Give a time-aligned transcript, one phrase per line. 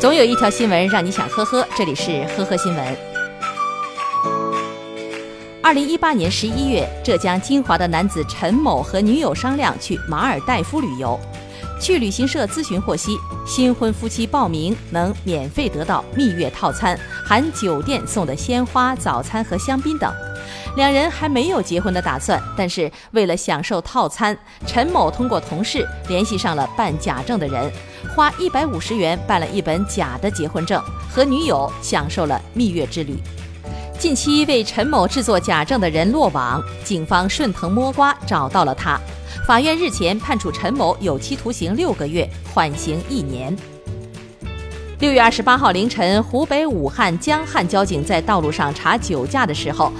[0.00, 2.96] 总有一条新闻让你想呵呵，这里是呵呵新闻。
[5.62, 11.20] 二零一八年十一月，浙江金华的男子陈某和女友商量去马尔代夫旅游。
[11.80, 20.12] 据旅行社咨询获悉，新婚夫妻报名能免费得到蜜月套餐，含酒店送的鲜花、早餐和香槟等。
[20.76, 24.36] 两人还没有结婚的打算，但是为了享受套餐，
[24.66, 27.72] 陈某通过同事联系上了办假证的人，
[28.14, 33.16] 花一百五十元办了一本假的结婚证，和女友享受了蜜月之旅。
[33.98, 39.00] 近期为陈某制作假证的人落网，警方顺藤摸瓜找到了他。
[39.50, 43.52] 法院日前判处陈某有期徒刑六个月，缓刑一年。
[45.00, 49.92] 六月二十八号凌晨，湖北武汉江汉交警在道路上查酒驾的时候，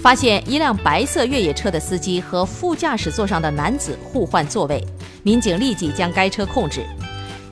[0.00, 4.86] 发现一辆白色越野车的司机和副驾驶座上的男子互换座位，
[5.24, 6.86] 民警立即将该车控制。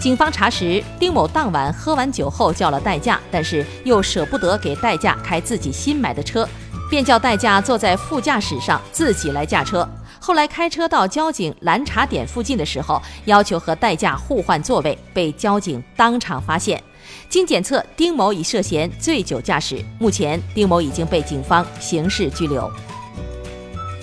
[0.00, 6.48] 警方查实，丁某当晚喝完酒后叫了代驾，但是又舍不得给代驾开自己新买的车，
[6.88, 9.86] 便叫代驾坐在副驾驶上自己来驾车。
[10.26, 16.82] 后来开车到交警拦查点附近的时候，要求和代驾互换座位，被交警当场发现。
[17.28, 19.84] 经检测，丁某已涉嫌醉酒驾驶。
[19.98, 22.72] 目前，丁某已经被警方刑事拘留。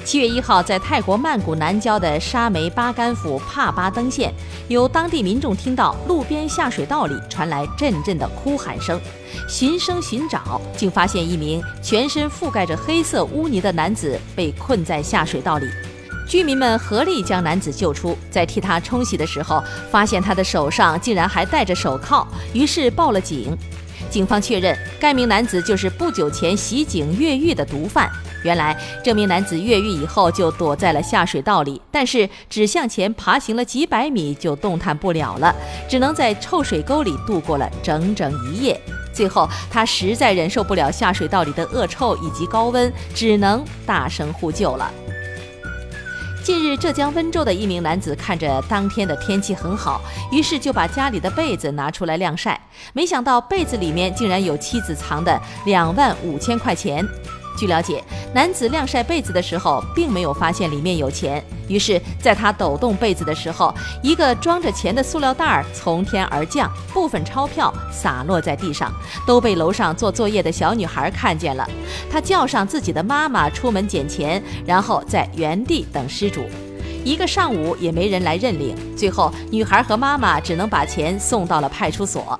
[0.05, 4.31] 七月一号，在泰国曼谷南郊的沙梅巴干府帕巴登县，
[4.67, 9.01] 有当地民众听到路边下水道里传来阵阵的哭喊声，
[9.49, 15.65] 循声寻找，竟发现一名全身覆盖着黑色污泥的男子被困在下水道里。
[16.31, 23.53] 居民们合力将男子救出，在替他冲洗的时候，发现他的手上竟然还戴着手铐，于是报了警。
[24.09, 28.09] 警方确认，该名男子就是不久前袭警越狱的毒贩。
[28.45, 35.53] 原来，这名男子越狱以后就躲在了下水道里，但是只向前爬行了几百米就动弹不了了，
[35.89, 38.79] 只能在臭水沟里度过了整整一夜。
[39.11, 44.89] 最后，他实在忍受不了下水道里的恶臭以及高温，只能大声呼救了。
[46.43, 52.59] 近日，浙江温州的一名男子看着当天的天气很好，于是就把家里的被子拿出来晾晒，
[52.93, 57.07] 没想到被子里面竟然有妻子藏的两万五千块钱。
[57.57, 58.03] 据了解，
[58.33, 61.43] 男子晾晒被子的时候，并没有发现里面有钱。
[61.67, 68.91] 于是，在他抖动被子的时候，一个装着钱的塑料袋从天而降，部分钞票洒落在地上，
[69.25, 71.67] 都被楼上做作业的小女孩看见了。
[72.11, 76.45] 她叫上自己的妈妈出门捡钱，然后在原地等失主。
[77.03, 82.39] 一个上午也没人来认领，最后女孩和妈妈只能把钱送到了派出所。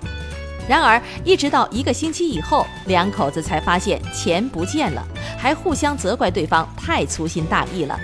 [0.72, 5.06] 然而，一直到一个星期以后，两口子才发现钱不见了，
[5.38, 8.00] 还互相责怪对方太粗心大意了。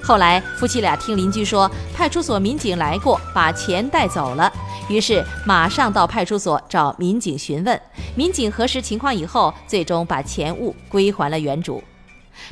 [0.00, 4.48] 后来，夫妻俩听邻居说，派出所民警来过，把钱带走了，
[4.88, 7.80] 于是马上到派出所找民警询问。
[8.14, 11.82] 民警核实情况以后，最终把钱物归还了原主。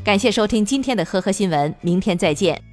[0.02, 2.69] 感谢收听今天的呵呵新闻，明天再见。